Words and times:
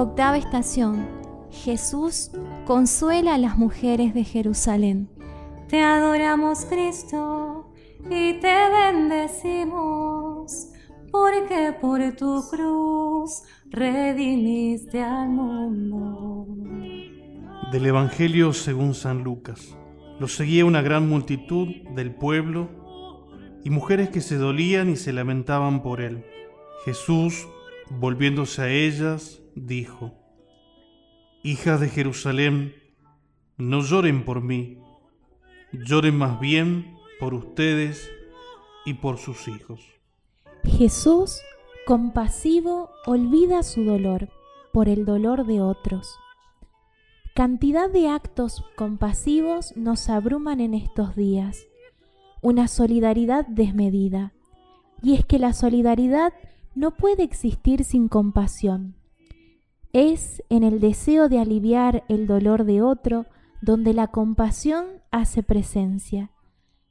Octava 0.00 0.38
estación. 0.38 1.08
Jesús 1.50 2.30
consuela 2.66 3.34
a 3.34 3.38
las 3.38 3.58
mujeres 3.58 4.14
de 4.14 4.22
Jerusalén. 4.22 5.08
Te 5.66 5.82
adoramos 5.82 6.64
Cristo 6.66 7.72
y 8.08 8.34
te 8.34 8.54
bendecimos, 8.92 10.68
porque 11.10 11.74
por 11.80 12.12
tu 12.12 12.44
cruz 12.48 13.42
redimiste 13.70 15.02
al 15.02 15.30
mundo. 15.30 16.46
Del 17.72 17.86
Evangelio 17.86 18.52
según 18.52 18.94
San 18.94 19.24
Lucas. 19.24 19.76
Lo 20.20 20.28
seguía 20.28 20.64
una 20.64 20.80
gran 20.80 21.08
multitud 21.08 21.74
del 21.96 22.14
pueblo 22.14 22.68
y 23.64 23.70
mujeres 23.70 24.10
que 24.10 24.20
se 24.20 24.36
dolían 24.36 24.90
y 24.90 24.96
se 24.96 25.12
lamentaban 25.12 25.82
por 25.82 26.00
él. 26.00 26.24
Jesús, 26.84 27.48
volviéndose 27.90 28.62
a 28.62 28.68
ellas, 28.68 29.42
dijo, 29.60 30.14
Hijas 31.42 31.80
de 31.80 31.88
Jerusalén, 31.88 32.74
no 33.56 33.82
lloren 33.82 34.24
por 34.24 34.42
mí, 34.42 34.78
lloren 35.72 36.16
más 36.16 36.40
bien 36.40 36.96
por 37.20 37.34
ustedes 37.34 38.10
y 38.84 38.94
por 38.94 39.18
sus 39.18 39.48
hijos. 39.48 39.80
Jesús, 40.64 41.40
compasivo, 41.86 42.90
olvida 43.06 43.62
su 43.62 43.84
dolor 43.84 44.28
por 44.72 44.88
el 44.88 45.04
dolor 45.04 45.46
de 45.46 45.60
otros. 45.60 46.18
Cantidad 47.34 47.88
de 47.88 48.08
actos 48.08 48.64
compasivos 48.76 49.72
nos 49.76 50.08
abruman 50.08 50.60
en 50.60 50.74
estos 50.74 51.14
días. 51.14 51.66
Una 52.42 52.68
solidaridad 52.68 53.46
desmedida. 53.46 54.32
Y 55.02 55.14
es 55.14 55.24
que 55.24 55.38
la 55.38 55.52
solidaridad 55.52 56.32
no 56.74 56.96
puede 56.96 57.22
existir 57.22 57.84
sin 57.84 58.08
compasión. 58.08 58.97
Es 59.92 60.42
en 60.50 60.64
el 60.64 60.80
deseo 60.80 61.28
de 61.28 61.38
aliviar 61.38 62.04
el 62.08 62.26
dolor 62.26 62.64
de 62.64 62.82
otro 62.82 63.26
donde 63.62 63.94
la 63.94 64.08
compasión 64.08 64.84
hace 65.10 65.42
presencia, 65.42 66.30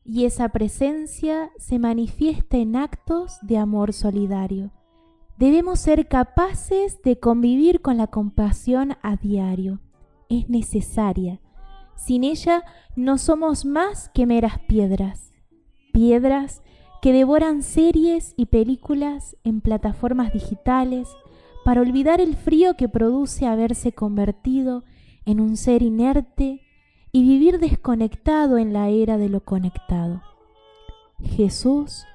y 0.03 0.25
esa 0.25 0.49
presencia 0.49 1.51
se 1.57 1.79
manifiesta 1.79 2.57
en 2.57 2.75
actos 2.75 3.37
de 3.41 3.57
amor 3.57 3.93
solidario. 3.93 4.71
Debemos 5.37 5.79
ser 5.79 6.07
capaces 6.07 7.01
de 7.03 7.19
convivir 7.19 7.81
con 7.81 7.97
la 7.97 8.07
compasión 8.07 8.97
a 9.03 9.17
diario. 9.17 9.79
Es 10.29 10.49
necesaria. 10.49 11.39
Sin 11.95 12.23
ella 12.23 12.63
no 12.95 13.17
somos 13.17 13.63
más 13.63 14.09
que 14.09 14.25
meras 14.25 14.59
piedras. 14.67 15.31
Piedras 15.93 16.63
que 17.01 17.13
devoran 17.13 17.61
series 17.61 18.33
y 18.35 18.47
películas 18.47 19.37
en 19.43 19.61
plataformas 19.61 20.33
digitales 20.33 21.07
para 21.67 21.81
olvidar 21.81 22.21
el 22.21 22.37
frío 22.37 22.75
que 22.75 22.87
produce 22.87 23.45
haberse 23.45 23.91
convertido 23.91 24.85
en 25.25 25.41
un 25.41 25.57
ser 25.57 25.81
inerte 25.81 26.61
y 27.11 27.27
vivir 27.27 27.59
desconectado 27.59 28.57
en 28.57 28.71
la 28.71 28.87
era 28.87 29.17
de 29.17 29.27
lo 29.27 29.41
conectado. 29.41 30.21
Jesús, 31.21 32.05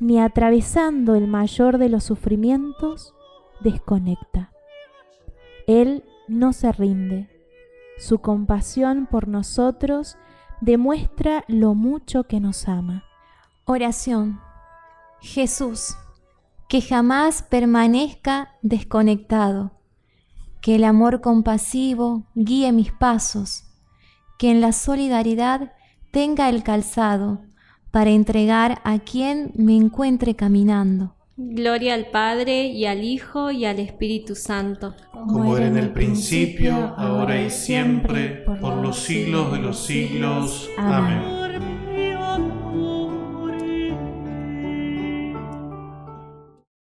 ni 0.00 0.18
atravesando 0.18 1.14
el 1.14 1.26
mayor 1.26 1.76
de 1.76 1.90
los 1.90 2.04
sufrimientos, 2.04 3.12
desconecta. 3.60 4.50
Él 5.66 6.04
no 6.26 6.54
se 6.54 6.72
rinde. 6.72 7.28
Su 7.98 8.20
compasión 8.20 9.06
por 9.10 9.28
nosotros 9.28 10.16
demuestra 10.62 11.44
lo 11.48 11.74
mucho 11.74 12.24
que 12.24 12.40
nos 12.40 12.66
ama. 12.66 13.04
Oración. 13.66 14.40
Jesús, 15.20 15.96
que 16.72 16.80
jamás 16.80 17.42
permanezca 17.42 18.56
desconectado, 18.62 19.72
que 20.62 20.76
el 20.76 20.84
amor 20.84 21.20
compasivo 21.20 22.24
guíe 22.34 22.72
mis 22.72 22.90
pasos, 22.90 23.64
que 24.38 24.50
en 24.50 24.62
la 24.62 24.72
solidaridad 24.72 25.74
tenga 26.12 26.48
el 26.48 26.62
calzado 26.62 27.42
para 27.90 28.08
entregar 28.08 28.80
a 28.84 29.00
quien 29.00 29.52
me 29.54 29.76
encuentre 29.76 30.34
caminando. 30.34 31.14
Gloria 31.36 31.92
al 31.92 32.06
Padre 32.06 32.68
y 32.68 32.86
al 32.86 33.04
Hijo 33.04 33.50
y 33.50 33.66
al 33.66 33.78
Espíritu 33.78 34.34
Santo. 34.34 34.94
Como 35.12 35.54
era 35.54 35.66
en 35.66 35.76
el 35.76 35.92
principio, 35.92 36.72
ahora 36.96 37.38
y 37.38 37.50
siempre, 37.50 38.46
por 38.62 38.76
los 38.76 38.98
siglos 38.98 39.52
de 39.52 39.58
los 39.58 39.84
siglos. 39.84 40.70
Amén. 40.78 41.71